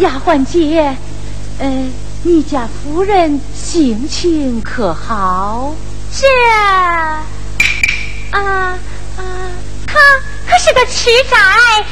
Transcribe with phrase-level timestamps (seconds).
[0.00, 0.96] 丫鬟姐，
[1.58, 1.88] 呃，
[2.22, 5.74] 你家夫人性情可好？
[6.10, 6.24] 是
[6.54, 7.22] 啊，
[8.30, 8.78] 啊，
[9.86, 9.98] 他
[10.48, 11.36] 可是个痴宅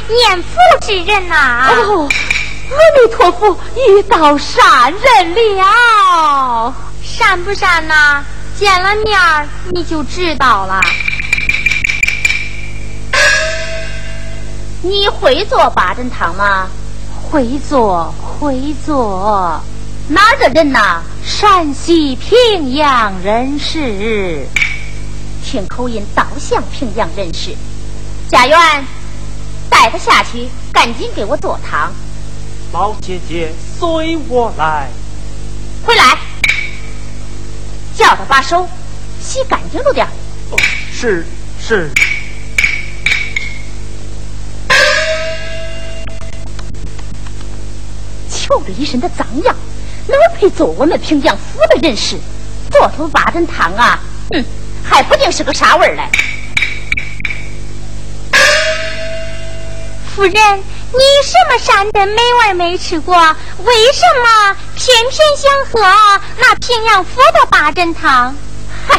[0.09, 1.71] 念佛之人呐。
[1.87, 2.09] 哦，
[2.71, 6.75] 阿弥陀佛，遇到善人了。
[7.03, 8.25] 善不善呐？
[8.59, 10.81] 见了面儿你就知道了。
[14.81, 16.69] 你会做八珍汤吗？
[17.31, 19.61] 会做会做，
[20.09, 21.03] 哪儿的人呐？
[21.23, 24.47] 陕西平阳人士，
[25.45, 27.55] 听口音倒像平阳人士。
[28.31, 28.59] 家园，
[29.69, 31.93] 带他下去，赶紧给我做汤。
[32.73, 34.89] 老姐姐，随我来。
[35.85, 36.17] 回来，
[37.95, 38.67] 叫他把手
[39.23, 40.07] 洗干净了点。
[40.51, 40.57] 哦，
[40.91, 41.27] 是
[41.61, 41.91] 是。
[48.49, 49.55] 臭着一身的脏样，
[50.07, 52.17] 哪配做我们平阳府的人士？
[52.71, 54.01] 做出八珍汤啊，
[54.31, 54.43] 哼，
[54.83, 56.09] 还不定是个啥味儿嘞！
[60.17, 63.15] 夫人，你什么山珍美味没吃过？
[63.19, 65.81] 为什么偏偏想喝
[66.39, 68.35] 那平阳府的八珍汤？
[68.87, 68.99] 嗨，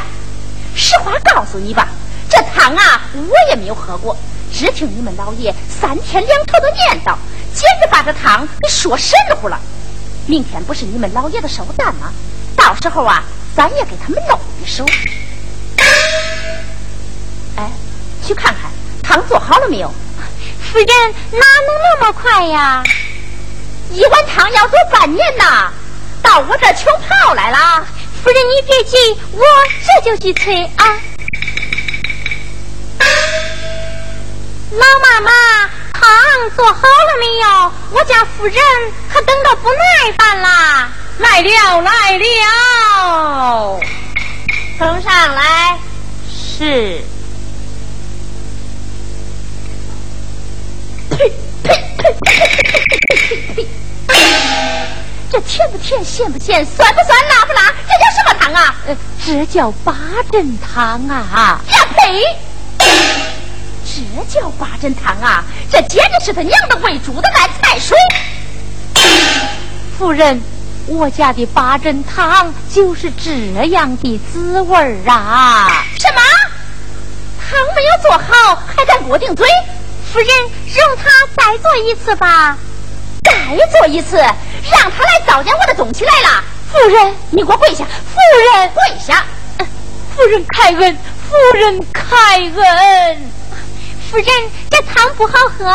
[0.75, 1.87] 实话告诉你吧，
[2.29, 4.15] 这汤啊，我也没有喝过，
[4.53, 7.15] 只听你们老爷三天两头的念叨。
[7.59, 9.59] 简直把这汤给说神乎了！
[10.25, 12.13] 明天不是你们老爷的寿诞吗？
[12.55, 13.21] 到时候啊，
[13.53, 14.85] 咱也给他们弄一手。
[17.57, 17.69] 哎，
[18.25, 18.71] 去看看
[19.03, 19.93] 汤做好了没有？
[20.71, 20.87] 夫人
[21.31, 22.81] 哪能那么快呀？
[23.91, 25.69] 一碗汤要做半年呐！
[26.21, 27.85] 到我这穷泡来了。
[28.23, 28.95] 夫人你别急，
[29.33, 29.43] 我
[29.83, 30.97] 这就去催啊。
[34.71, 35.31] 老妈妈。
[35.99, 37.71] 汤做好了没有？
[37.91, 38.55] 我家夫人
[39.13, 40.89] 可等得不耐烦啦！
[41.17, 43.79] 来了来了，
[44.77, 45.77] 送上来。
[46.31, 47.01] 是。
[51.09, 51.29] 呸
[51.63, 51.73] 呸
[53.55, 53.67] 呸！
[55.31, 57.73] 这甜不甜，咸不咸，酸不酸，辣不辣？
[57.87, 58.75] 这叫什么汤啊？
[59.25, 59.93] 这叫八
[60.31, 61.61] 珍汤啊！
[61.67, 62.23] 呀呸！
[63.89, 65.43] 这叫八珍汤啊！
[65.71, 67.97] 这简直是他娘的喂猪的烂菜水！
[69.97, 70.39] 夫人，
[70.85, 75.83] 我家的八珍汤就是这样的滋味儿啊！
[75.99, 76.21] 什么？
[77.41, 79.47] 汤没有做好还敢给我顶嘴？
[80.13, 82.55] 夫人，容他再做一次吧。
[83.23, 86.43] 再做一次，让他来糟践我的东西来了！
[86.71, 87.83] 夫人，你给我跪下！
[87.85, 88.19] 夫
[88.53, 89.25] 人，跪下！
[90.15, 90.95] 夫人开恩！
[91.27, 93.31] 夫人开恩！
[94.09, 94.25] 夫人，
[94.71, 95.65] 这汤不好喝，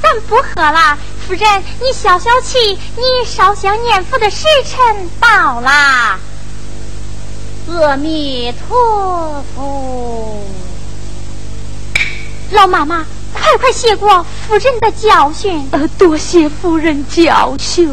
[0.00, 0.96] 咱不喝了。
[1.26, 6.16] 夫人，你消消气，你烧香念佛的时辰到啦。
[7.68, 10.44] 阿弥陀佛。
[12.52, 15.68] 老妈妈，快快谢过夫人的教训。
[15.72, 17.88] 呃，多谢夫人教训。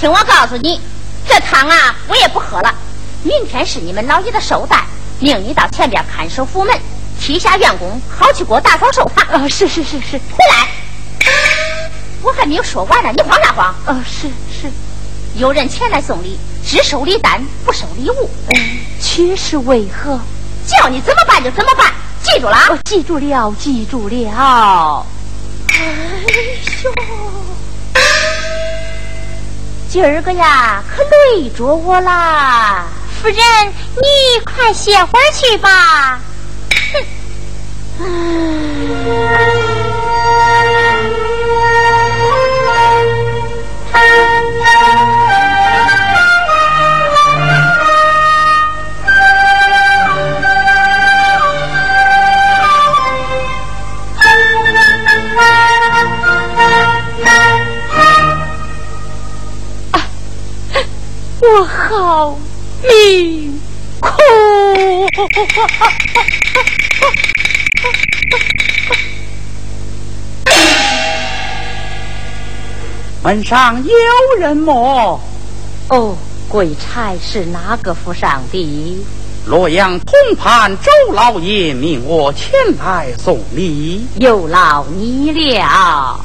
[0.00, 0.80] 听我告诉你，
[1.28, 2.74] 这汤啊，我也不喝了。
[3.22, 4.86] 明天是你们老爷的寿诞，
[5.20, 6.74] 命你到前边看守府门，
[7.20, 9.42] 替下员工好去给我打扫寿堂。
[9.42, 10.68] 啊，是是是是，回来。
[12.22, 13.66] 我还没有说完呢，你慌啥慌？
[13.86, 14.70] 啊，是是。
[15.34, 18.30] 有人前来送礼，只收礼单，不收礼物。
[18.48, 20.18] 嗯，却是为何？
[20.66, 21.92] 叫你怎么办就怎么办，
[22.22, 22.56] 记住了？
[22.70, 25.06] 我记住了，记住了。
[25.68, 25.76] 哎
[26.84, 26.92] 呦，
[29.88, 32.84] 今儿个呀，可累着我啦！
[33.22, 33.36] 夫人，
[33.96, 36.20] 你快歇会儿去吧。
[37.98, 38.38] 哼。
[61.40, 62.38] 我好
[62.82, 63.60] 命
[64.00, 64.10] 苦，
[73.22, 73.90] 门上有
[74.38, 75.20] 人么？
[75.90, 76.16] 哦，
[76.48, 79.04] 鬼差是哪个府上的？
[79.46, 86.20] 洛阳通判周老爷命我前来送礼，有劳你了。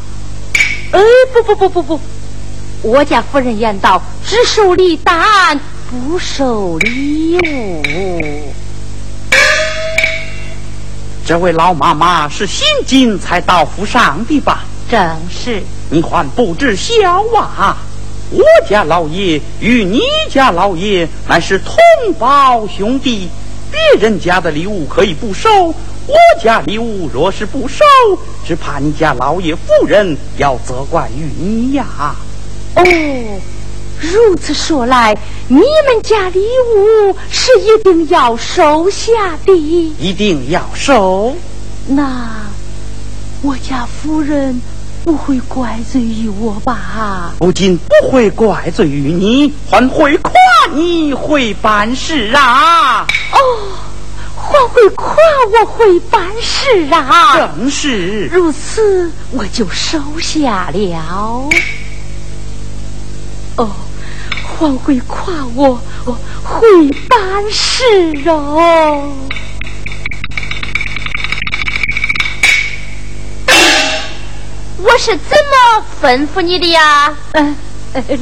[0.92, 1.00] 哎，
[1.34, 2.00] 不不不不不。
[2.82, 5.58] 我家夫人言道：“只收礼单，
[5.90, 7.82] 不收礼物。”
[11.26, 14.66] 这位老妈妈是新进才到府上的吧？
[14.90, 15.64] 正是。
[15.90, 17.78] 你还不知晓啊？
[18.32, 21.76] 我家老爷与你家老爷乃是同
[22.18, 23.30] 胞兄弟，
[23.72, 27.86] 别人家的礼物可以不收，我家礼物若是不收，
[28.44, 31.86] 只怕你家老爷夫人要责怪于你呀。
[32.76, 32.84] 哦，
[34.12, 35.18] 如此说来，
[35.48, 36.40] 你们家礼
[36.76, 41.34] 物是一定要收下的，一定要收。
[41.88, 42.30] 那
[43.42, 44.62] 我家夫人
[45.06, 47.34] 不会怪罪于我吧？
[47.40, 50.34] 不仅不会怪罪于你，还会夸
[50.74, 53.08] 你会办事啊！
[53.32, 53.38] 哦，
[54.36, 55.16] 还会夸
[55.62, 57.38] 我会办事啊！
[57.38, 61.50] 正是如此，我就收下了。
[63.56, 63.70] 哦，
[64.58, 65.80] 还会夸我
[66.44, 67.84] 会办事
[68.30, 69.12] 哦！
[74.78, 77.14] 我是怎么吩咐你的呀？
[77.34, 77.56] 嗯，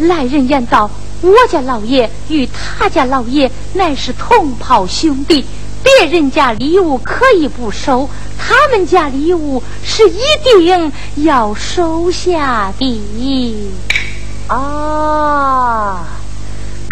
[0.07, 0.89] 来人言道，
[1.21, 5.45] 我家老爷与他家老爷乃是同袍兄弟，
[5.83, 10.91] 别人家礼物可以不收，他们家礼物是一定
[11.23, 13.71] 要收下的。
[14.49, 15.99] 哦，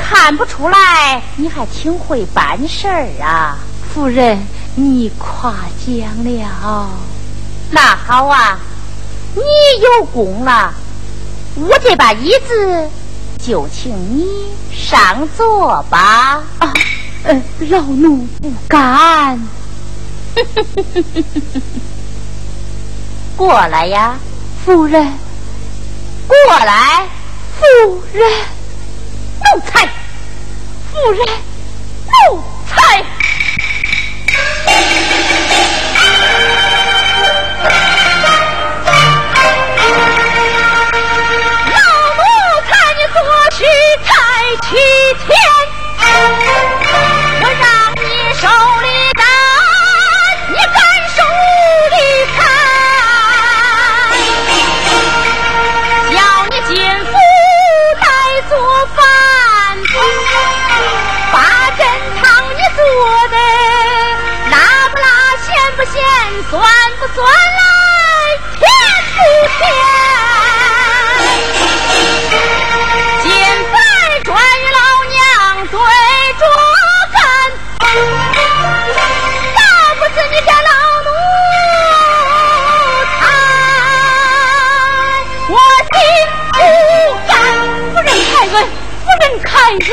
[0.09, 3.59] 看不出来，你还挺会办事儿啊，
[3.93, 5.53] 夫人，你夸
[5.85, 6.89] 奖了。
[7.69, 8.57] 那好啊，
[9.35, 9.41] 你
[9.83, 10.73] 有功了，
[11.55, 12.89] 我这把椅子
[13.37, 14.25] 就请你
[14.75, 16.41] 上座吧。
[16.57, 16.73] 啊，
[17.25, 19.39] 呃，老奴不敢。
[23.37, 24.17] 过来呀，
[24.65, 25.05] 夫人，
[26.27, 26.35] 过
[26.65, 27.07] 来。
[27.59, 27.65] 夫
[28.13, 28.23] 人，
[29.39, 29.87] 奴才！
[31.01, 32.75] 夫人奴才
[41.67, 41.77] 老
[42.15, 42.21] 奴
[42.67, 43.17] 才你何
[43.51, 43.57] 时
[44.03, 44.09] 才
[44.67, 44.69] 去
[45.25, 45.27] 天
[47.41, 47.63] 我让
[47.95, 47.97] 你
[48.33, 48.43] 收
[66.49, 66.59] 算
[66.99, 67.61] 不算来
[68.57, 68.61] 甜
[69.13, 69.17] 不
[69.59, 69.61] 甜？
[73.21, 73.27] 现
[73.71, 73.75] 在
[74.23, 75.13] 转与老娘
[75.67, 75.73] 对
[76.39, 76.41] 着
[77.13, 77.17] 干，
[79.53, 79.57] 打
[79.99, 80.69] 不死你家老
[81.03, 81.07] 奴
[83.19, 83.21] 才，
[85.49, 85.53] 我
[85.93, 85.95] 心
[86.51, 86.57] 不
[87.27, 87.31] 甘。
[87.93, 88.57] 夫人开恩，
[89.05, 89.87] 夫人开恩。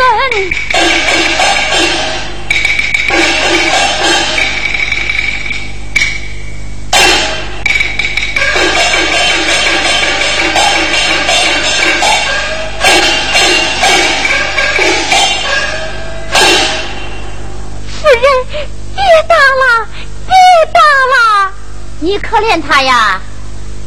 [22.17, 23.21] 你可怜他呀，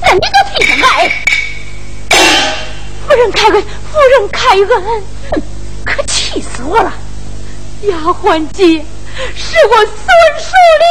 [0.03, 1.11] 那你就替他来。
[3.07, 5.41] 夫人开恩，夫人开恩，哼，
[5.83, 6.93] 可气死我了！
[7.81, 8.85] 丫鬟姐，
[9.35, 9.89] 是我孙
[10.37, 10.85] 淑丽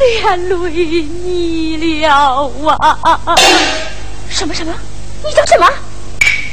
[0.00, 2.50] 连累你了
[2.80, 3.36] 啊！
[4.28, 4.74] 什么什么？
[5.24, 5.70] 你叫什么？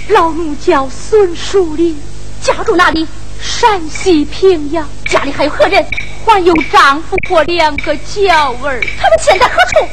[0.10, 1.98] 老奴叫孙淑丽，
[2.44, 3.08] 家住哪里？
[3.42, 4.88] 山西平阳。
[5.08, 5.84] 家里还有何人？
[6.28, 8.82] 还有丈夫和两个娇儿。
[9.00, 9.88] 他们现在何处？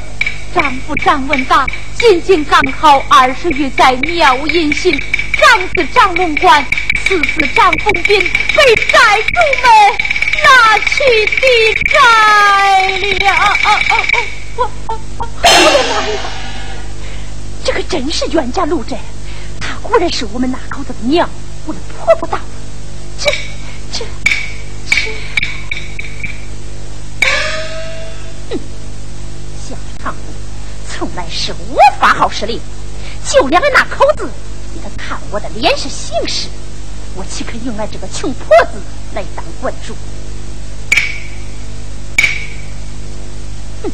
[0.53, 1.65] 丈夫张文达
[1.97, 4.93] 仅仅刚好二十余载，庙隐行；
[5.33, 6.67] 长子张龙官，
[7.05, 9.65] 次子张凤斌被债主们
[10.43, 11.47] 拿去抵
[11.93, 11.97] 债
[13.25, 13.29] 了。
[14.57, 14.95] 我我
[15.27, 16.19] 的妈呀！
[17.65, 18.99] 这可真是冤家路窄。
[19.61, 21.31] 他果然是我们那口子的娘，
[21.67, 22.47] 我的婆婆大人。
[23.19, 23.31] 这、
[31.05, 32.59] 从来是我发号施令，
[33.31, 34.27] 就两个那口子，
[34.73, 36.49] 你他看我的脸是行事，
[37.15, 38.81] 我岂肯用俺这个穷婆子
[39.15, 39.95] 来当观主？
[43.83, 43.91] 哼！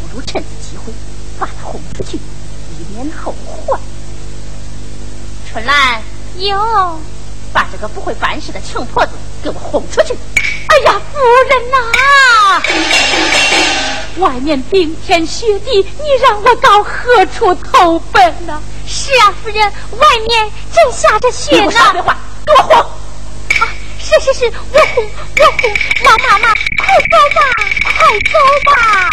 [0.00, 0.90] 不如趁此机会
[1.38, 3.78] 把他轰出去，以免后患。
[5.52, 6.00] 春兰，
[6.38, 6.98] 有。
[7.56, 10.12] 把这个不会办事的穷婆子给我轰出去！
[10.66, 11.76] 哎呀，夫人呐，
[14.18, 18.60] 外面冰天雪地，你让我到何处投奔呢？
[18.86, 21.70] 是啊，夫人，外面正下着雪呢。
[21.72, 22.76] 少废话，给我轰！
[22.76, 25.02] 啊，是是是，我轰
[25.38, 25.70] 我轰，
[26.04, 27.40] 妈妈妈，快走吧，
[27.82, 28.36] 快走
[28.66, 29.08] 吧！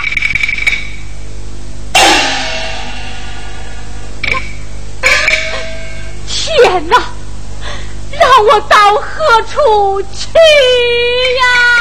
[8.41, 10.27] 我到何处去
[11.37, 11.72] 呀？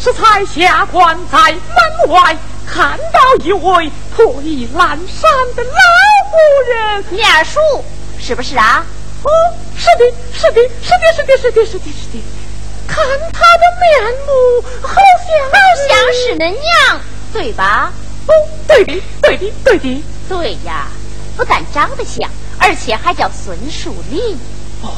[0.00, 2.36] 是才下官在门外
[2.66, 5.70] 看到一位破衣烂衫的老
[6.30, 6.36] 妇
[6.70, 7.60] 人，面熟
[8.20, 8.84] 是不是啊？
[9.24, 9.30] 哦，
[9.76, 12.22] 是的，是的，是的，是的，是的，是的，是的。
[12.86, 15.56] 看他的面目，好像好
[15.88, 17.00] 像是恁娘，
[17.32, 17.92] 对吧？
[18.28, 18.32] 哦，
[18.68, 20.86] 对的，对的，对的，对呀。
[21.36, 24.38] 不但长得像，而且还叫孙树林。
[24.82, 24.90] 哦。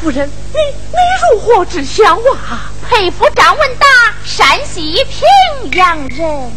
[0.00, 0.58] 夫人，你
[0.92, 0.98] 你
[1.32, 2.14] 如何知晓
[2.48, 2.70] 啊？
[2.88, 3.86] 佩服张文达，
[4.24, 6.50] 山西平阳人。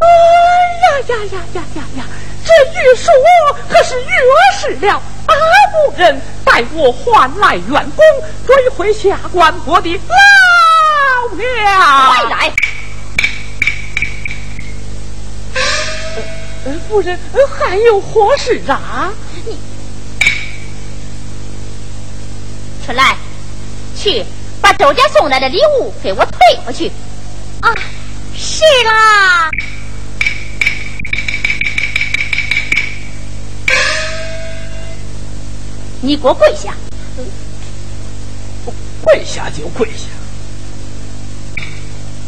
[0.00, 0.06] 哎
[0.82, 2.04] 呀呀呀呀呀呀！
[2.44, 3.10] 这玉树
[3.68, 4.08] 可是越
[4.58, 5.02] 事了。
[5.26, 5.34] 阿
[5.70, 8.04] 夫人待我还来员工，
[8.46, 11.46] 追回下官国的老娘。
[12.08, 12.52] 快来！
[16.88, 17.18] 夫人
[17.58, 19.12] 还有何事啊？
[19.46, 19.58] 你。
[22.84, 23.16] 春兰，
[24.04, 24.22] 去
[24.60, 26.92] 把周家送来的礼物给我退回去。
[27.62, 27.72] 啊，
[28.36, 29.50] 是啦。
[36.02, 36.74] 你给我跪下。
[39.02, 40.04] 跪下就跪下。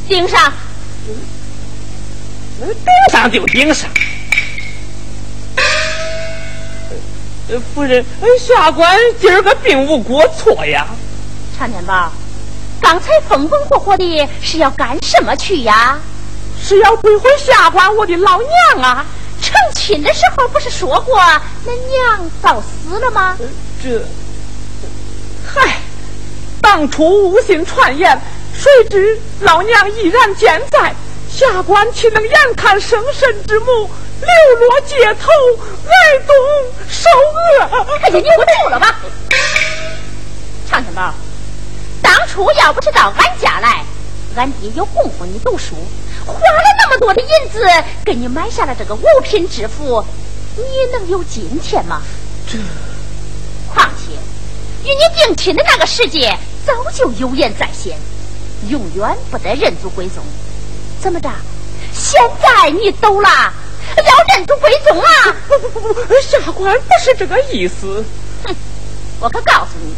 [0.08, 0.50] 顶上。
[2.58, 2.72] 顶
[3.12, 3.90] 上就顶上。
[7.74, 8.02] 夫人，
[8.40, 10.86] 下官今儿个并无过错呀。
[11.58, 12.12] 常天宝，
[12.82, 15.98] 刚才风风火火的是要干什么去呀？
[16.62, 19.06] 是要归回下官我的老娘啊！
[19.40, 21.18] 成亲的时候不是说过
[21.64, 23.38] 那娘早死了吗？
[23.82, 24.04] 这，
[25.46, 25.78] 嗨，
[26.60, 28.20] 当初无心传言，
[28.54, 30.94] 谁知老娘依然健在，
[31.30, 33.90] 下官岂能眼看生身之母？
[34.20, 35.30] 流落街头，
[35.88, 36.34] 挨冻
[36.88, 37.86] 受饿。
[38.02, 38.96] 哎呀，你给我住了吧！
[40.68, 41.14] 长天宝，
[42.06, 43.84] 当初要不是到俺家来，
[44.36, 45.74] 俺爹又供奉你读书，
[46.24, 47.66] 花了那么多的银子
[48.04, 50.04] 给你买下了这个五品知府，
[50.54, 52.00] 你能有今天吗？
[52.48, 52.58] 这，
[53.74, 54.12] 况且
[54.88, 57.98] 与你定亲的那个时节，早就有言在先，
[58.68, 60.22] 永远不得认祖归宗。
[61.00, 61.28] 怎么着？
[61.92, 63.28] 现在你走了？
[63.96, 65.36] 要认祖归宗啊！
[65.48, 68.04] 不不不不，下官不是这个意思。
[68.44, 68.54] 哼，
[69.18, 69.92] 我可告诉你，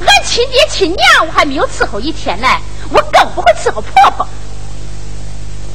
[0.00, 2.48] 俺亲爹亲娘我还没有伺候一天呢，
[2.90, 4.28] 我更不会伺候婆婆。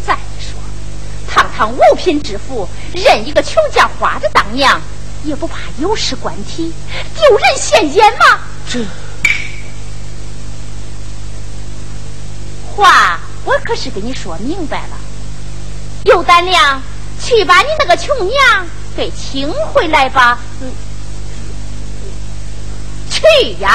[0.05, 0.59] 再说，
[1.27, 4.79] 堂堂五品知府，认一个穷家花子当娘，
[5.23, 6.73] 也不怕有失官体、
[7.15, 8.39] 丢人现眼吗？
[8.69, 8.85] 这，
[12.75, 14.97] 话我可是跟你说明白了，
[16.05, 16.81] 有胆量
[17.19, 20.39] 去把你那个穷娘给请回来吧。
[23.21, 23.69] 去呀！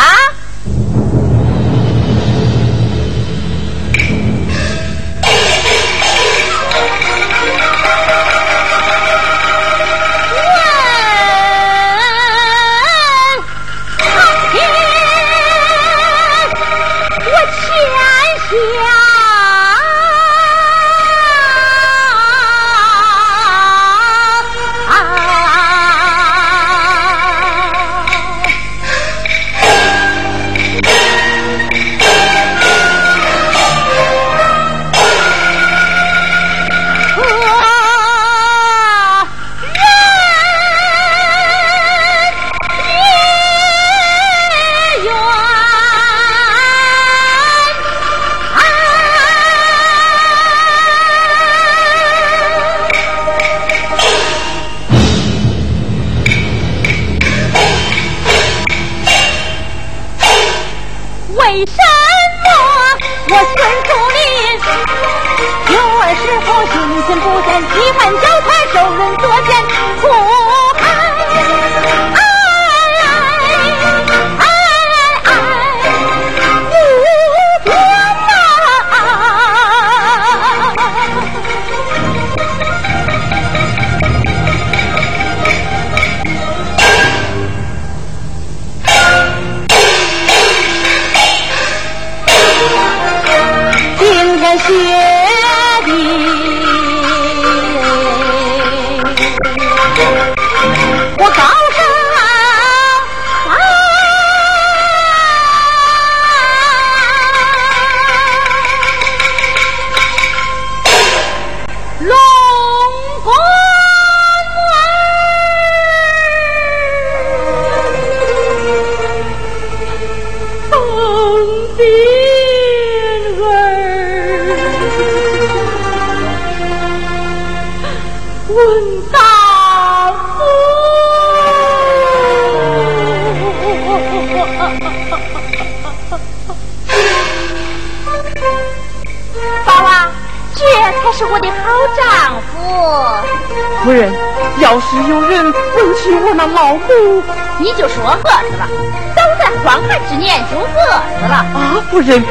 [146.55, 147.23] 老母，
[147.59, 148.69] 你就说饿死了，
[149.15, 151.35] 早在荒寒之年就饿死了。
[151.35, 152.23] 啊，夫人，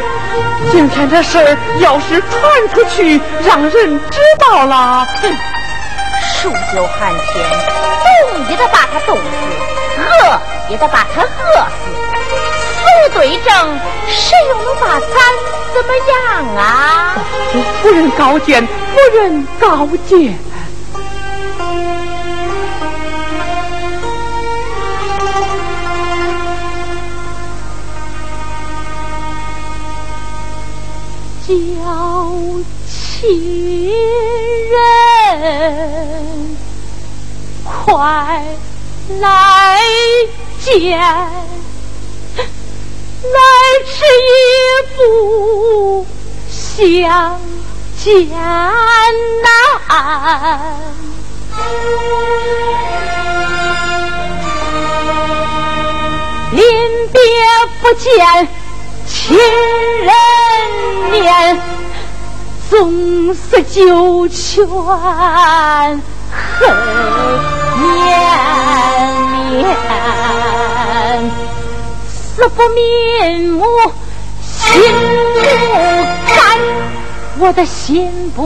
[0.71, 5.35] 今天这事儿要是传出去，让人知道了，哼，
[6.33, 7.45] 数九寒天，
[8.31, 9.21] 冻也得把他冻死，
[9.99, 11.91] 饿也得把他饿死。
[12.81, 15.09] 死对症，谁又能把咱
[15.73, 17.15] 怎么样啊？
[17.81, 20.33] 夫人高见，夫人高见。
[33.27, 34.77] 亲人
[37.63, 38.45] 快
[39.19, 39.81] 来
[40.63, 41.09] 见，来
[43.87, 44.37] 迟也
[44.95, 46.05] 不
[46.51, 47.41] 相
[47.97, 48.37] 见难。
[56.51, 56.61] 临
[57.11, 57.19] 别
[57.81, 58.05] 不见
[59.07, 60.13] 亲人
[61.11, 61.25] 面，
[62.69, 66.01] 总是九泉恨
[67.77, 67.83] 绵
[69.31, 69.63] 绵，
[72.07, 73.63] 死不瞑目
[74.41, 74.51] 心
[75.33, 75.39] 不
[76.35, 76.37] 甘，
[77.39, 78.41] 我的心不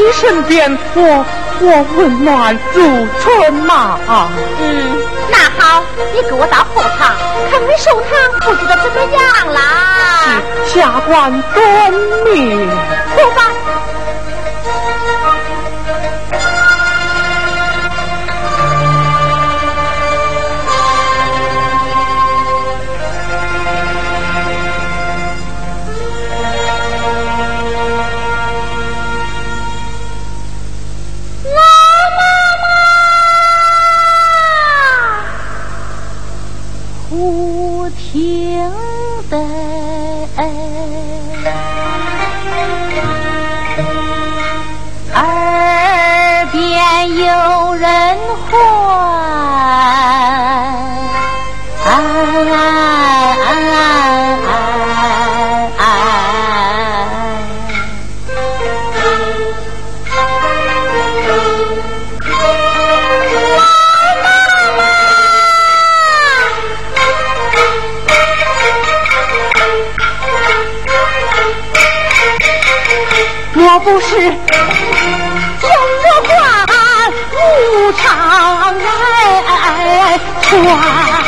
[0.00, 1.24] 在其身边，我
[1.60, 3.98] 我温暖如春嘛。
[4.58, 5.84] 嗯，那好，
[6.14, 7.14] 你给我到后堂
[7.50, 8.10] 看看寿堂
[8.40, 10.40] 布置的怎么样啦？
[10.66, 11.92] 下官遵
[12.24, 12.66] 命。
[13.14, 13.42] 走吧。
[80.52, 81.19] 来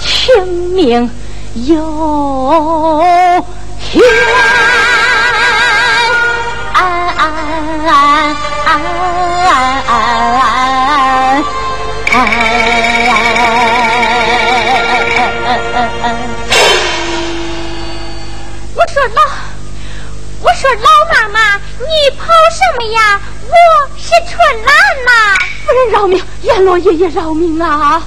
[0.00, 1.08] 清明
[1.54, 3.00] 有
[3.78, 4.02] 天，
[18.74, 19.22] 我说老，
[20.40, 21.38] 我说老妈妈，
[21.78, 22.98] 你跑什么呀？
[23.46, 23.54] 我
[23.96, 24.66] 是春兰
[25.04, 25.10] 呐。
[25.64, 28.02] 夫人饶命，阎罗爷爷饶命啊！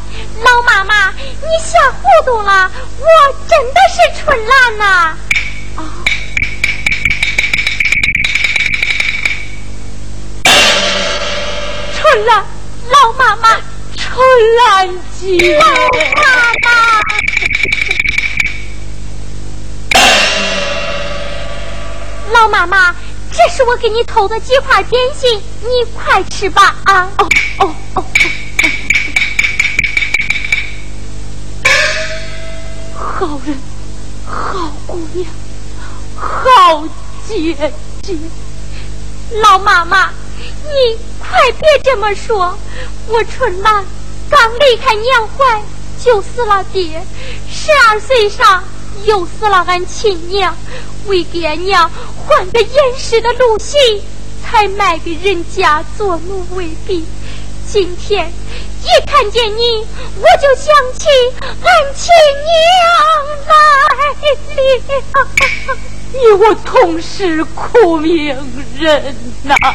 [0.46, 3.06] 老妈妈，你吓糊涂了，我
[3.48, 4.86] 真的是春兰呐！
[5.76, 5.80] 啊，
[11.96, 12.46] 春兰，
[12.90, 13.60] 老妈妈，
[13.98, 14.16] 春
[14.58, 14.88] 兰
[15.20, 16.70] 姐，老妈妈，
[22.32, 22.96] 老妈妈。
[23.38, 27.12] 这是我给你偷的几块点心，你快吃吧啊！
[27.18, 27.28] 哦
[27.60, 28.06] 哦哦哦！
[33.18, 33.58] 好人，
[34.26, 35.26] 好姑娘，
[36.18, 36.84] 好
[37.26, 37.56] 姐
[38.04, 38.14] 姐，
[39.42, 42.58] 老妈妈，你快别这么说，
[43.08, 43.86] 我春兰
[44.30, 45.64] 刚离开娘怀
[46.04, 47.02] 就死了爹，
[47.50, 48.62] 十二岁上
[49.06, 50.54] 又死了俺亲娘。
[51.08, 53.78] 为爹娘换个严实的路戏，
[54.44, 57.06] 才卖给人家做奴为婢。
[57.66, 58.30] 今天
[58.86, 59.84] 一看见你，
[60.22, 61.08] 我就想起
[61.42, 62.14] 俺亲
[62.46, 62.56] 娘
[63.48, 63.54] 来
[64.06, 65.74] 了。
[66.14, 68.38] 你我同是苦命
[68.78, 69.56] 人呐。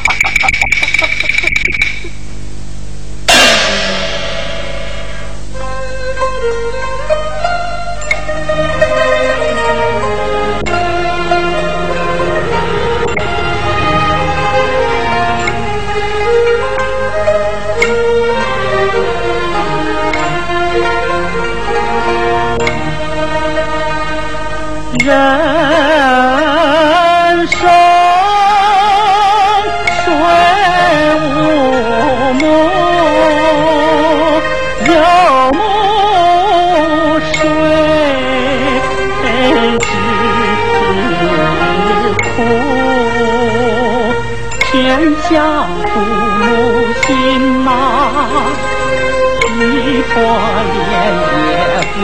[25.10, 25.18] 人
[27.48, 27.58] 生
[30.04, 30.06] 水
[31.18, 31.28] 无
[32.38, 32.42] 母，
[34.86, 34.90] 有
[35.52, 35.58] 母
[37.18, 37.28] 谁
[39.80, 39.82] 知？
[42.22, 42.38] 苦，
[44.60, 44.70] 天
[45.28, 45.30] 下
[45.86, 45.90] 父
[46.38, 46.40] 母
[47.02, 47.08] 心
[47.64, 47.68] 呐，
[49.58, 49.60] 一
[50.02, 50.14] 破
[50.72, 50.78] 莲
[51.50, 51.52] 也
[51.94, 51.98] 不。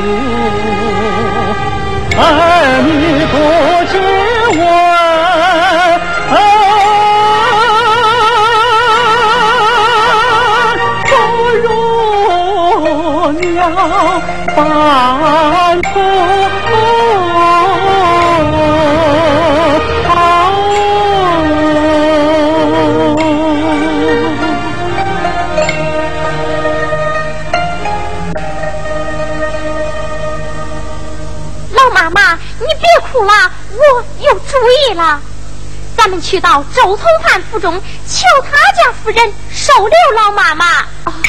[36.26, 40.66] 去到周通判府中，求他家夫人收留老妈妈。
[41.04, 41.22] 啊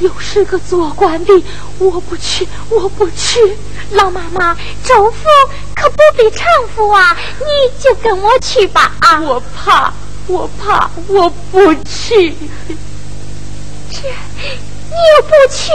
[0.00, 1.42] 又是个做官的，
[1.78, 3.56] 我不去，我不去。
[3.92, 5.20] 老妈妈，周府
[5.74, 9.18] 可不比常府啊，你就跟我去吧啊！
[9.22, 9.94] 我怕，
[10.26, 12.34] 我怕，我不去。
[13.90, 15.72] 这，你又不去，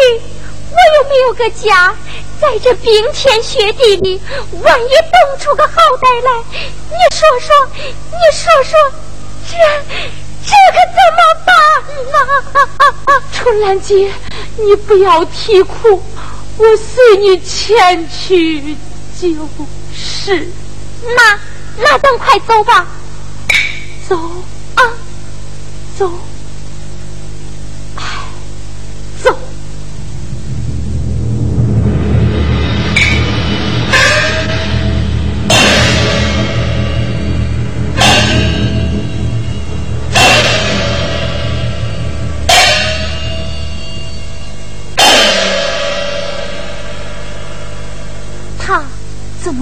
[0.69, 1.95] 我又没有个家，
[2.39, 4.21] 在这冰天雪地里，
[4.61, 6.43] 万一冻出个好歹来，
[6.91, 8.71] 你说说，你说说，
[9.49, 9.51] 这。
[10.43, 11.49] 这可怎么办
[12.11, 13.21] 呢？
[13.31, 14.11] 春兰姐，
[14.57, 16.03] 你不要啼哭，
[16.57, 18.75] 我随你前去
[19.19, 19.47] 就
[19.95, 20.47] 是。
[21.15, 21.39] 那
[21.77, 22.87] 那咱快走吧，
[24.09, 24.15] 走
[24.75, 24.83] 啊，
[25.97, 26.11] 走。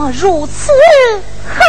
[0.09, 0.71] 么如此
[1.47, 1.61] 狠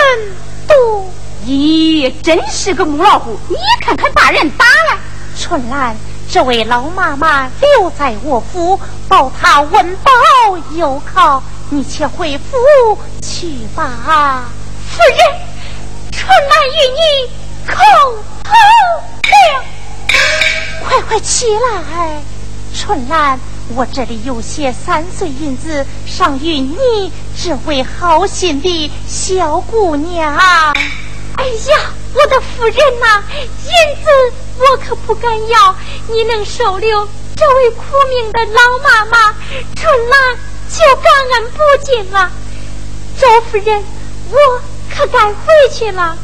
[0.67, 1.11] 毒？
[1.47, 3.39] 咦，真是个母老虎！
[3.49, 4.99] 你看看，把人打了。
[5.39, 5.95] 春兰，
[6.31, 10.11] 这位老妈妈留在我府，保她温饱
[10.73, 11.43] 有靠。
[11.69, 14.45] 你且回府去吧。
[14.91, 15.19] 夫人，
[16.11, 17.01] 春兰与你
[17.67, 17.75] 口
[18.43, 18.51] 头
[19.23, 19.65] 了，
[20.89, 22.23] 快快起来，
[22.75, 23.39] 春兰。
[23.77, 30.35] 我这里有些三岁银子，赏与你这位好心的小姑娘。
[30.35, 33.23] 哎呀，我的夫人呐，
[33.65, 33.71] 银
[34.03, 34.11] 子
[34.59, 35.75] 我可不敢要，
[36.09, 39.35] 你能收留这位苦命的老妈妈，
[39.77, 40.37] 春兰
[40.69, 42.31] 就感恩不尽了。
[43.19, 43.85] 周夫人，
[44.31, 44.61] 我
[44.95, 45.35] 可该回
[45.73, 46.17] 去了。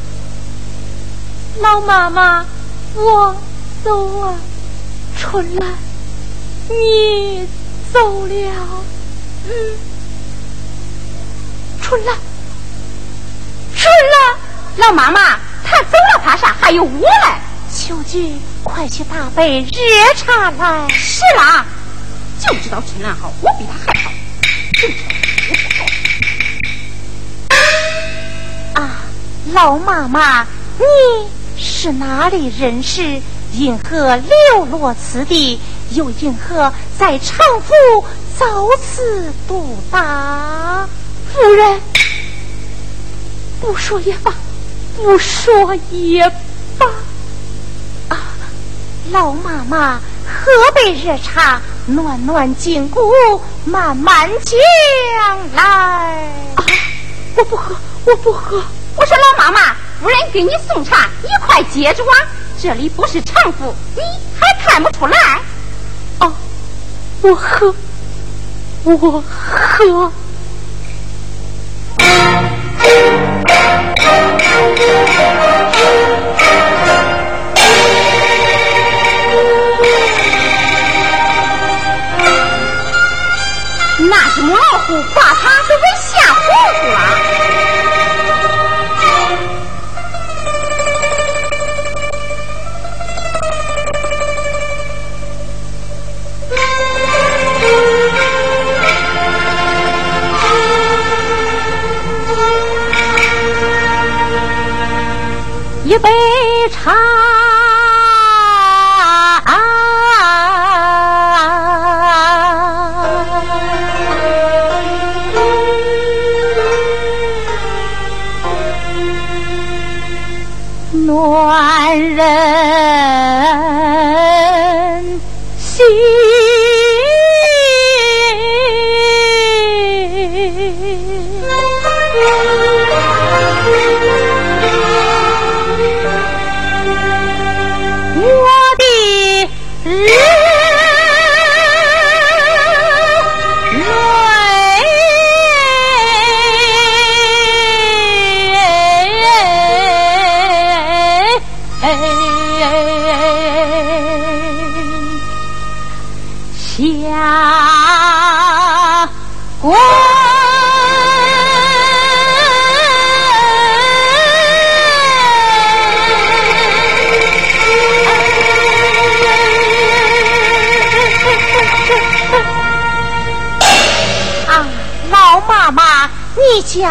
[1.61, 2.45] 老妈妈，
[2.95, 3.35] 我
[3.83, 4.35] 走了，
[5.17, 5.86] 春兰。
[6.69, 7.47] 你
[7.93, 8.83] 走了，
[9.45, 9.51] 嗯，
[11.81, 12.17] 春兰，
[13.73, 14.37] 春兰，
[14.77, 16.53] 老妈妈，他走了怕啥？
[16.59, 17.39] 还有我嘞！
[17.73, 20.89] 秋菊，快去打杯热茶来。
[20.89, 21.65] 是啦，
[22.39, 24.11] 就知道春兰好，我比他还好。
[28.81, 29.05] 啊，
[29.53, 30.45] 老妈妈，
[30.77, 30.83] 你
[31.57, 33.21] 是哪里人士？
[33.53, 35.57] 因何流落此地？
[35.91, 38.05] 又因何在长府
[38.37, 38.45] 遭
[38.81, 40.87] 此毒打？
[41.33, 41.81] 夫人，
[43.61, 44.33] 不说也罢，
[44.95, 46.29] 不说也
[46.77, 46.85] 罢。
[48.09, 48.17] 啊，
[49.11, 53.11] 老妈妈，喝杯热茶，暖暖筋骨，
[53.65, 55.63] 慢慢讲来。
[56.55, 56.65] 啊，
[57.35, 58.63] 我不喝，我不喝。
[58.95, 62.17] 我说老妈妈，夫人给你送茶，你快接住啊！
[62.59, 64.01] 这里不是常府，你
[64.39, 65.39] 还看不出来？
[66.19, 66.31] 哦，
[67.21, 67.73] 我喝，
[68.83, 70.11] 我喝。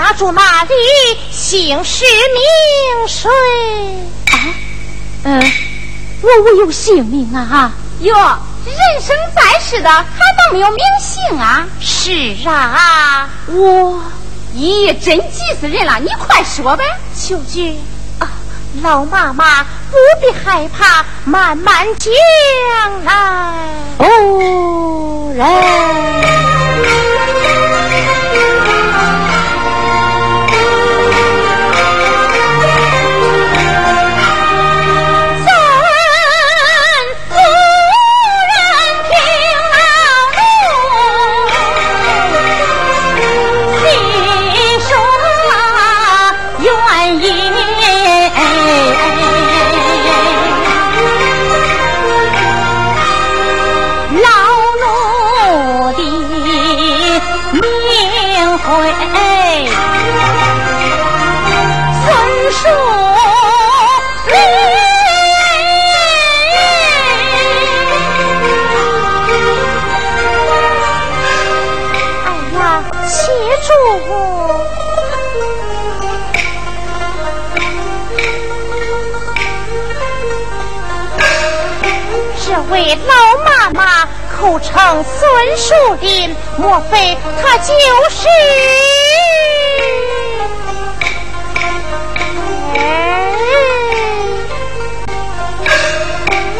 [0.03, 0.75] 家住哪里？
[1.31, 3.31] 姓氏名谁？
[4.31, 4.55] 啊，
[5.25, 5.53] 嗯，
[6.23, 7.73] 我我有姓名啊！
[8.01, 8.15] 哟，
[8.65, 11.67] 人生在世的还能没有名姓啊？
[11.81, 14.03] 是啊，我，
[14.55, 15.99] 咦，真急死人了！
[16.01, 16.85] 你快说呗。
[17.17, 17.77] 秋菊
[18.19, 18.29] 啊，
[18.83, 22.13] 老妈妈不必害怕，慢慢讲
[23.05, 23.13] 来。
[23.99, 27.06] 哦，来。
[85.03, 87.75] 孙树林，莫非他就
[88.11, 88.29] 是？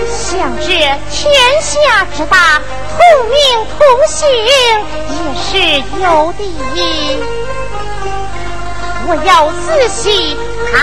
[0.09, 0.93] 想知天
[1.63, 2.61] 下之大，
[2.91, 2.99] 同
[3.31, 3.37] 名
[3.79, 4.51] 同姓也
[5.43, 5.49] 是
[6.03, 6.05] 有
[6.37, 6.41] 的。
[9.09, 10.37] 我要仔细
[10.73, 10.75] 看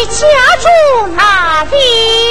[0.00, 0.28] 你家
[0.60, 2.27] 住哪里？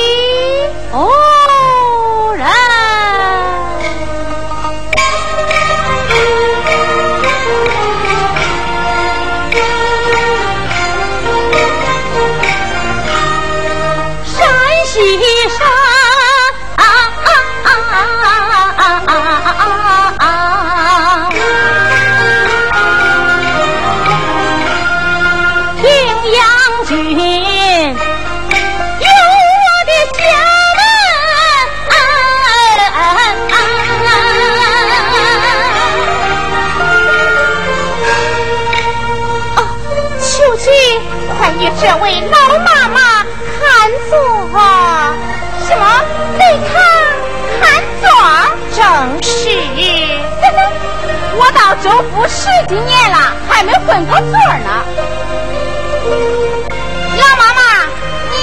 [51.88, 53.18] 州府十几年了，
[53.48, 54.84] 还没混过座呢。
[57.18, 57.62] 老妈妈，
[58.30, 58.36] 你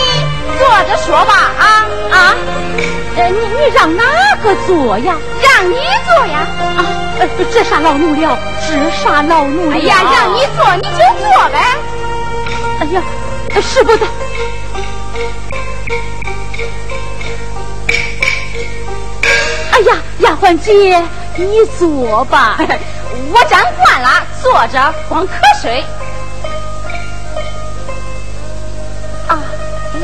[0.59, 1.62] 坐着说吧，啊
[2.11, 2.34] 啊！
[3.16, 4.03] 呃，你你让哪
[4.42, 5.14] 个坐呀？
[5.42, 5.74] 让你
[6.07, 6.38] 坐呀！
[6.78, 6.80] 啊，
[7.20, 8.38] 呃这啥老奴了？
[8.66, 9.76] 这啥老奴了？
[9.76, 11.61] 哎呀，让你坐你就坐呗。
[12.80, 13.03] 哎呀。
[13.62, 14.07] 使不得！
[19.70, 21.01] 哎呀，丫鬟姐，
[21.36, 22.59] 你坐吧，
[23.35, 25.30] 我站惯了，坐着光瞌
[25.61, 25.85] 睡。
[29.26, 29.43] 啊，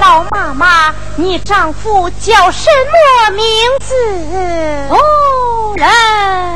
[0.00, 2.68] 老妈妈，你丈夫叫什
[3.28, 3.44] 么名
[3.80, 3.94] 字？
[4.88, 6.49] 哦，来。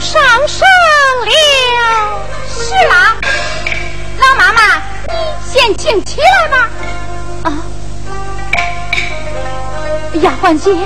[0.00, 0.66] 上升
[1.24, 1.30] 了。
[2.48, 3.16] 是啦，
[4.18, 4.76] 老妈妈，
[5.08, 5.14] 你
[5.50, 6.68] 先请起来吧。
[7.44, 7.52] 啊，
[10.22, 10.76] 丫鬟姐，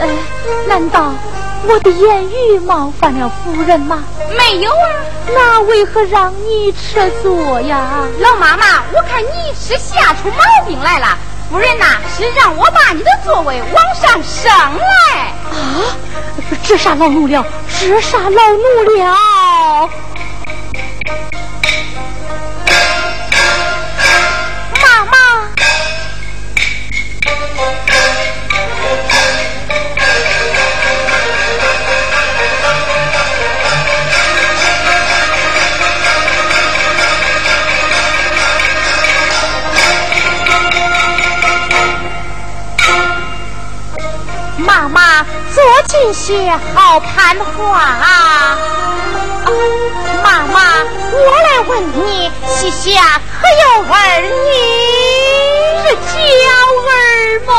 [0.00, 0.08] 呃，
[0.68, 1.12] 难道？
[1.66, 4.04] 我的言语冒犯了夫人吗？
[4.36, 4.88] 没有啊，
[5.34, 8.06] 那为何让你撤座呀？
[8.20, 11.16] 老妈妈，我看你是吓出毛病来了。
[11.50, 15.32] 夫人呐，是让我把你的座位往上升来。
[15.50, 15.96] 啊，
[16.62, 17.46] 这啥老奴了？
[17.80, 19.33] 直杀老奴了？
[46.04, 48.58] 勤些，好看话啊！
[50.22, 50.60] 妈妈，
[51.10, 54.52] 我来问你，膝下可有儿女？
[55.88, 56.12] 是娇
[56.90, 56.92] 儿
[57.46, 57.52] 吗？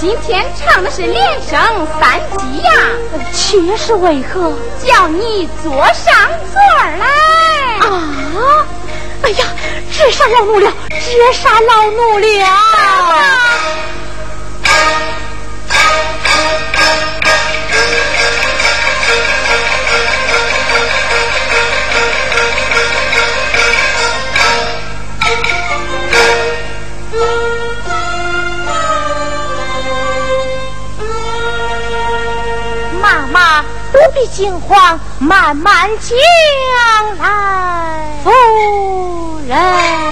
[0.00, 1.60] 今天唱的是连声
[2.00, 2.70] 三级呀？
[3.34, 4.54] 却是为何？
[4.82, 6.14] 叫你坐上
[6.50, 6.58] 座
[6.98, 7.06] 来。
[7.86, 8.66] 啊！
[9.22, 9.44] 哎呀，
[9.92, 13.69] 这杀老奴了，这杀老奴了！
[34.28, 36.16] 惊慌，慢慢将
[37.18, 38.22] 来。
[38.24, 38.30] 夫
[39.46, 40.09] 人。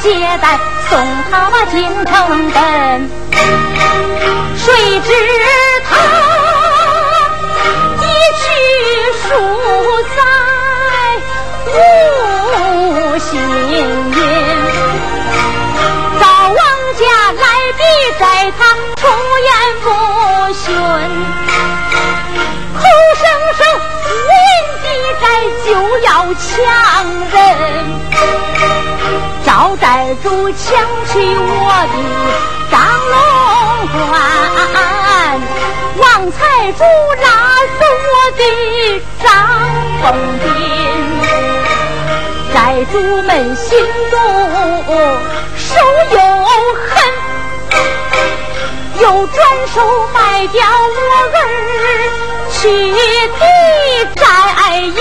[0.00, 0.98] 接待送
[1.30, 2.58] 他进城奔，
[4.56, 5.10] 谁知
[5.90, 5.90] 他
[8.00, 8.04] 一
[8.38, 8.44] 去
[9.22, 9.26] 输
[10.16, 10.18] 在
[11.74, 11.76] 无
[13.18, 13.28] 心
[14.12, 14.18] 云。
[16.20, 16.56] 赵王
[16.94, 17.00] 家
[17.32, 17.42] 来
[17.76, 17.80] 逼
[18.18, 18.22] 债，
[18.56, 18.60] 他
[18.96, 19.02] 出
[19.44, 19.50] 言
[19.82, 19.86] 不
[20.54, 20.64] 逊，
[22.74, 22.80] 口
[23.16, 23.22] 声
[23.56, 23.60] 声
[24.28, 24.30] 问
[24.82, 24.86] 抵
[25.20, 25.22] 债
[25.66, 25.68] 就
[25.98, 26.46] 要抢
[30.22, 30.58] 主抢
[31.12, 31.52] 去我
[31.88, 31.94] 的
[32.70, 32.76] 张
[33.10, 33.16] 龙
[33.92, 34.10] 冠，
[35.96, 36.02] 王
[36.32, 36.38] 财
[36.72, 36.80] 主
[37.22, 37.26] 拉
[37.78, 38.42] 走我的
[39.22, 39.26] 张
[40.02, 40.04] 凤
[40.42, 40.46] 鞭，
[42.52, 42.56] 债
[42.90, 43.66] 主们心
[44.10, 44.14] 中
[45.56, 45.66] 手
[46.10, 46.18] 又
[46.74, 46.92] 恨，
[49.00, 49.36] 又转
[49.74, 49.76] 手
[50.12, 51.38] 卖掉我儿
[52.52, 52.58] 去
[53.38, 53.42] 抵
[54.20, 54.20] 债
[54.80, 54.98] 银。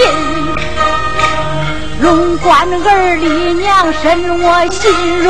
[2.08, 5.28] 龙官儿里娘深我心如。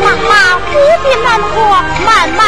[0.00, 0.30] 妈妈
[0.70, 1.58] 不必难过，
[2.06, 2.40] 慢慢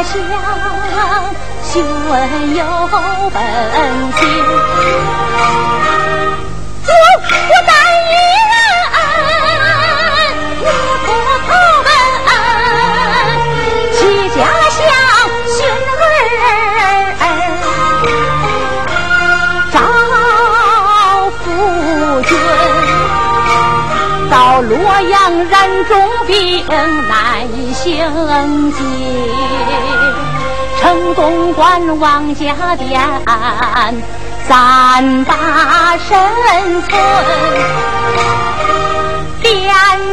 [0.00, 0.16] 家乡，
[1.62, 1.74] 胸
[2.56, 2.94] 有奔
[3.30, 3.36] 腾。
[6.86, 7.30] 祖国
[7.66, 7.70] 待
[8.08, 8.12] 一
[8.48, 8.52] 人，
[10.56, 10.64] 日
[11.04, 11.06] 出
[11.46, 11.48] 操
[11.84, 11.88] 门。
[13.92, 14.38] 去家
[14.70, 14.80] 乡
[15.46, 15.54] 寻
[17.20, 17.22] 儿，
[19.70, 19.74] 找
[21.42, 21.44] 夫
[22.22, 22.30] 君。
[24.30, 24.72] 到洛
[25.10, 25.12] 阳
[25.50, 25.92] 染重
[26.26, 26.32] 病，
[26.66, 28.80] 难以行进。
[30.80, 33.00] 成功观王家店，
[34.48, 36.90] 三把身存。
[39.42, 39.52] 店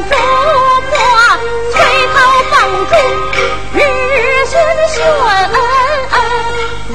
[0.09, 0.11] 主
[0.89, 0.93] 婆
[1.71, 1.75] 催
[2.13, 2.15] 讨
[2.51, 2.53] 房
[2.89, 2.91] 主，
[3.73, 3.79] 日
[4.45, 4.53] 寻
[4.91, 4.95] 寻，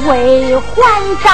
[0.06, 0.10] 为
[0.58, 0.68] 还
[1.24, 1.26] 债。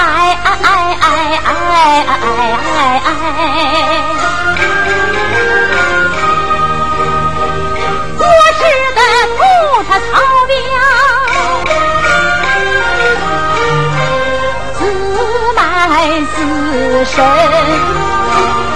[16.25, 18.68] 死神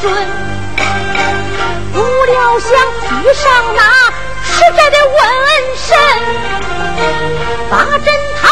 [0.00, 0.12] 准，
[1.92, 2.70] 不料想
[3.22, 3.44] 遇上
[3.74, 3.80] 那
[4.44, 5.16] 实在的瘟
[5.76, 5.96] 神，
[7.70, 8.06] 八珍
[8.40, 8.42] 汤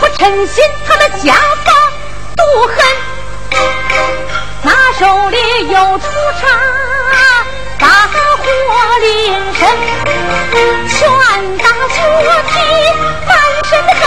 [0.00, 1.72] 不称心，他的家法
[2.36, 2.76] 毒狠，
[4.62, 5.36] 那手里
[5.68, 6.06] 又出
[6.40, 6.46] 茶，
[7.78, 8.14] 大火
[9.00, 9.06] 临
[9.54, 9.60] 身，
[10.88, 10.98] 拳
[11.58, 11.96] 打脚
[12.48, 12.54] 踢。
[13.70, 14.00] 真恨，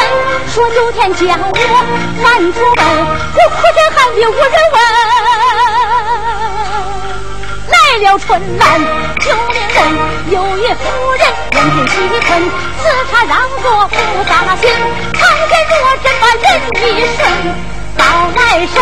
[0.49, 1.51] 说九天将我
[2.23, 2.81] 赶出门，
[3.35, 5.00] 我哭天喊地无人问。
[8.01, 8.81] 了春兰
[9.19, 9.77] 救命人，
[10.31, 10.81] 有一夫
[11.19, 12.29] 人人品七分，
[12.79, 12.81] 此
[13.11, 13.93] 茶让座不
[14.23, 14.63] 大心，
[15.13, 15.73] 常见若
[16.03, 16.45] 真把人
[16.81, 17.19] 一生，
[17.95, 18.01] 到
[18.35, 18.75] 来生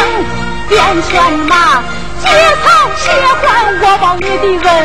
[0.70, 1.12] 变犬
[1.48, 1.84] 马，
[2.24, 2.26] 结
[2.64, 2.66] 草
[2.96, 3.04] 血
[3.42, 3.44] 还
[3.82, 4.24] 我报你
[4.60, 4.76] 的恩。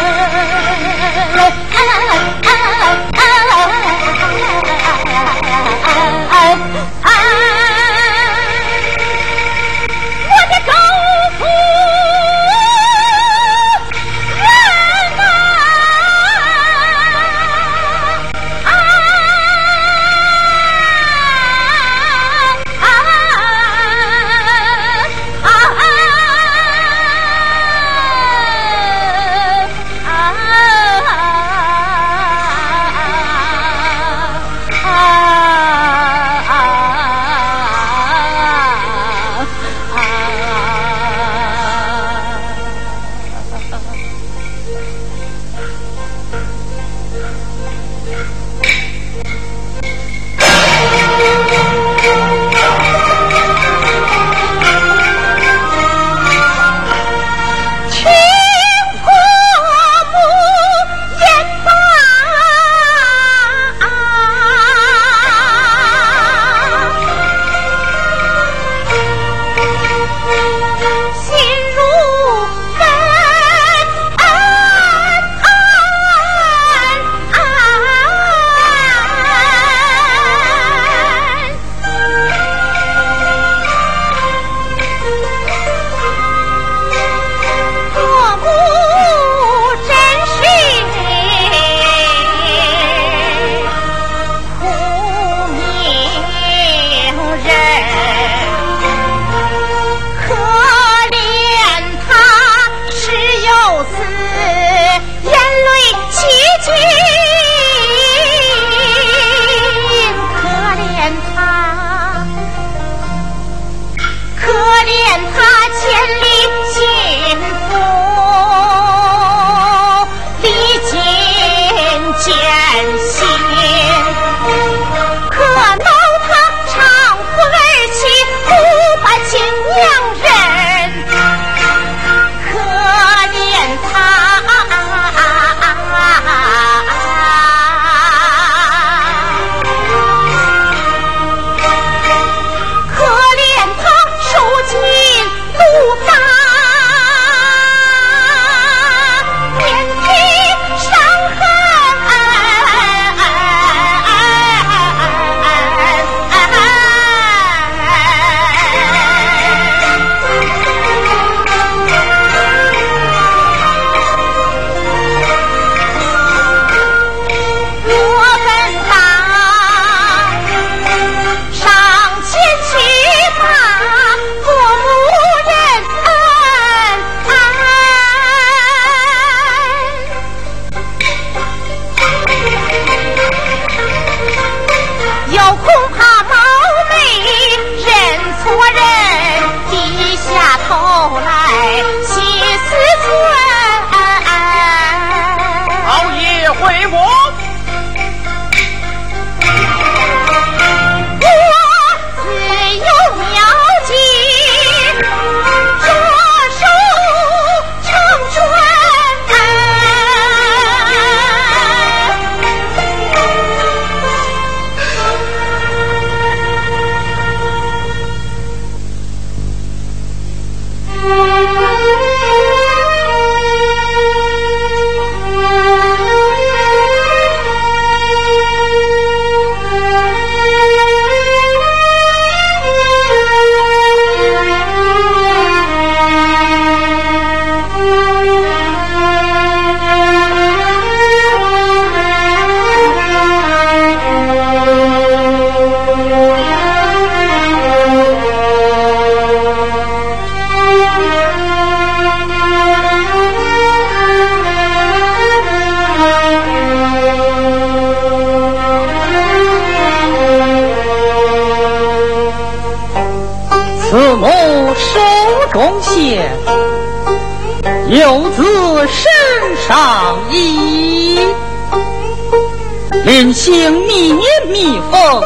[273.45, 273.53] 行
[273.87, 275.23] 密年密封，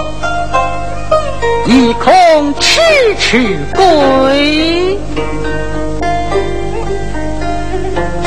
[1.67, 2.81] 一空迟
[3.17, 4.99] 迟归。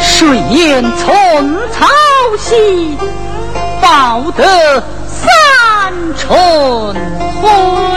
[0.02, 1.86] 谁言寸草
[2.40, 2.98] 心，
[3.82, 6.40] 报得三春
[7.42, 7.91] 晖？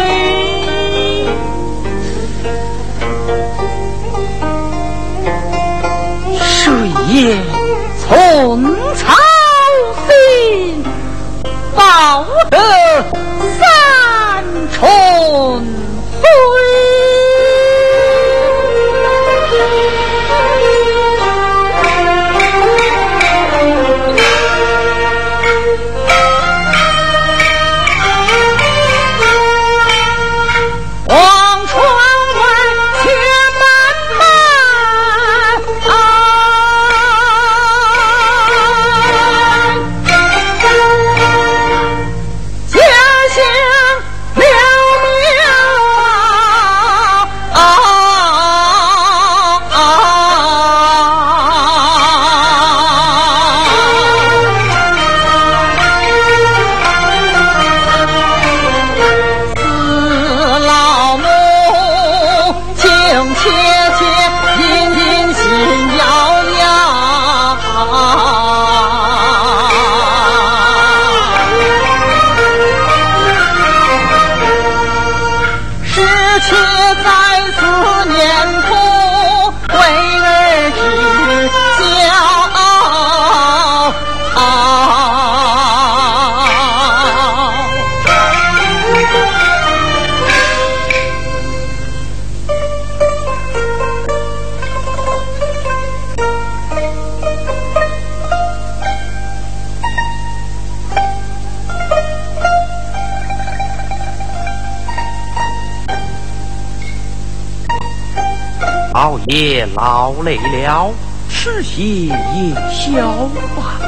[110.23, 110.93] 累了，
[111.29, 113.81] 吃些夜宵吧。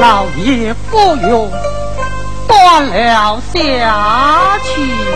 [0.00, 1.50] 老爷不用，
[2.46, 5.07] 断了下去。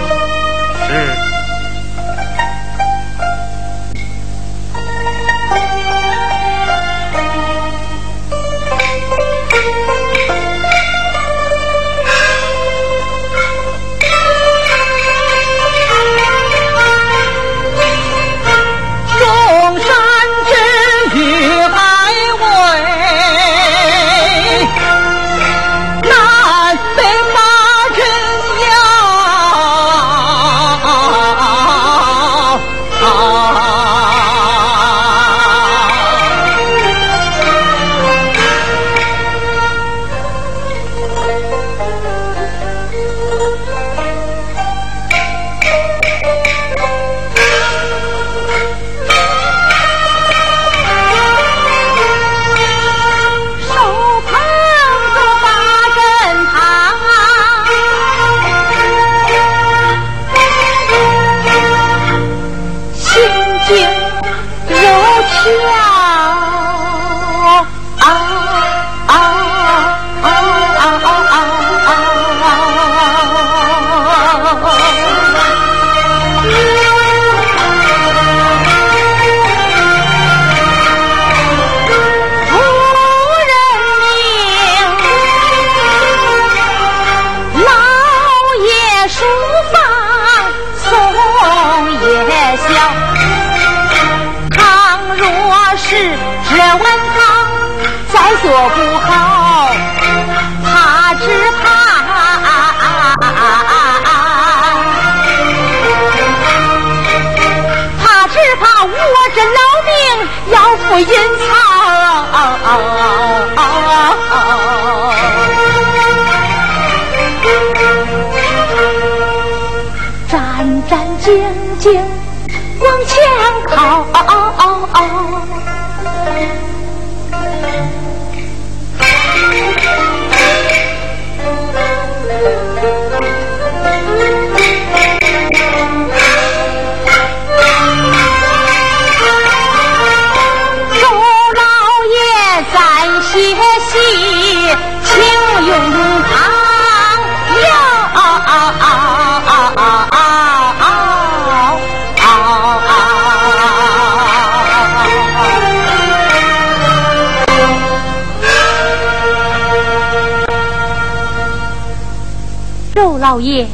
[162.95, 163.67] 周老爷，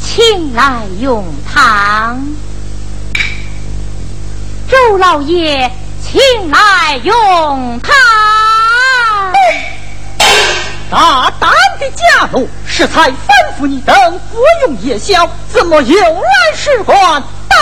[0.00, 2.18] 请来用汤。
[4.66, 5.70] 周老爷，
[6.00, 7.94] 请来用汤。
[10.90, 13.14] 大胆的家奴，适才吩
[13.60, 13.94] 咐你等
[14.30, 16.22] 不用夜宵，怎么又来
[16.56, 17.56] 使唤打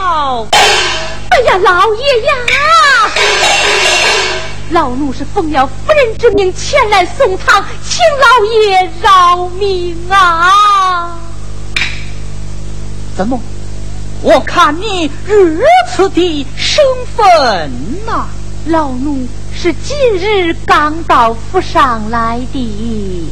[0.00, 0.46] 扰？
[1.30, 2.32] 哎呀，老爷呀！
[4.70, 11.18] 老奴是奉了夫人之命前来送汤，请老爷饶命啊！
[13.16, 13.40] 怎么？
[14.22, 17.70] 我看你如此的身份
[18.06, 18.26] 呐，
[18.66, 23.30] 老奴是今日刚到府上来的。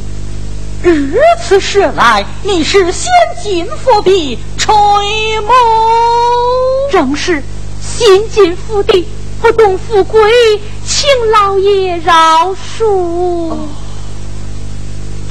[0.83, 3.11] 如此说来，你是先
[3.43, 4.73] 进府的垂
[5.41, 5.51] 母，
[6.91, 7.43] 正是
[7.81, 9.05] 先进府的，
[9.41, 10.21] 不懂富贵，
[10.85, 13.55] 请老爷饶恕。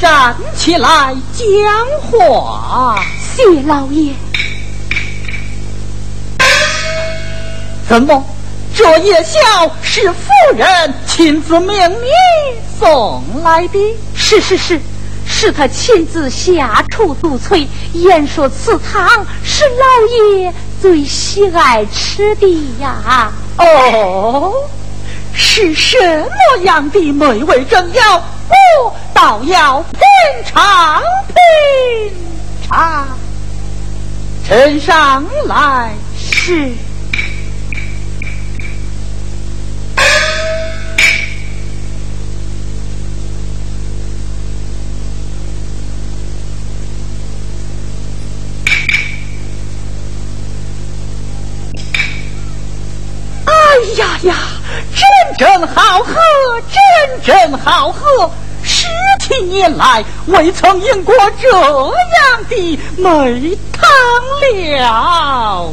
[0.00, 1.40] 站起来讲
[2.02, 4.12] 话，谢老爷。
[7.88, 8.24] 怎么？
[8.76, 12.08] 这夜宵是夫人亲自命你
[12.78, 13.96] 送来的？
[14.16, 14.80] 是是是，
[15.26, 20.52] 是他亲自下厨督催，言说此汤是老爷
[20.84, 22.46] 最喜爱吃的
[22.78, 23.32] 呀。
[23.56, 24.52] 哦，
[25.32, 28.20] 是什么样的美味珍肴？
[28.82, 30.02] 我倒要品
[30.44, 32.12] 尝品
[32.68, 33.08] 尝。
[34.46, 35.94] 呈上来。
[36.18, 36.70] 是。
[53.96, 54.34] 呀呀，
[54.94, 56.14] 真正好喝，
[56.72, 58.30] 真正好喝！
[58.64, 58.86] 十
[59.20, 63.88] 七年来未曾饮过这样的美汤
[64.40, 65.72] 了。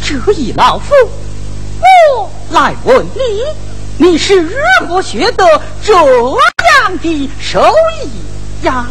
[0.00, 0.94] 这一老妇。
[2.50, 3.44] 我来问你，
[3.98, 4.54] 你是如
[4.88, 5.44] 何学得
[5.84, 7.62] 这样的手
[8.02, 8.86] 艺呀？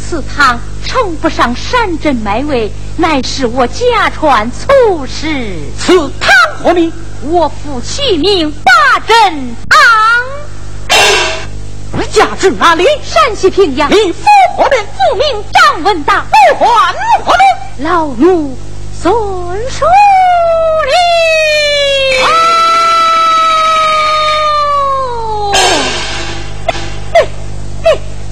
[0.00, 5.56] 此汤称不上山珍美味，乃是我家传粗食。
[5.78, 6.30] 此汤
[6.62, 6.92] 何名？
[7.22, 9.78] 我父取名八珍汤。
[12.10, 12.84] 家住哪里？
[13.02, 13.90] 山西平阳。
[13.90, 14.24] 你父
[14.56, 14.78] 何名？
[14.80, 16.24] 父名张文达。
[16.58, 16.92] 父还
[17.24, 17.32] 何
[17.78, 17.86] 名？
[17.86, 18.56] 老奴
[18.98, 19.12] 孙
[19.70, 19.84] 淑
[20.86, 20.92] 丽。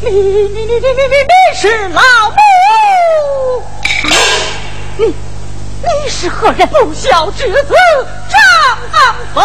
[0.09, 2.01] 你你你你你你是老
[2.31, 2.37] 母，
[4.99, 6.67] 你你是何人？
[6.69, 7.75] 不孝之子，
[8.29, 8.39] 丈
[8.93, 8.95] 夫
[9.35, 9.41] 不，